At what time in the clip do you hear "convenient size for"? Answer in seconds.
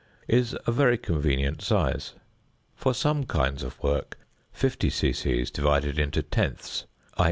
0.97-2.91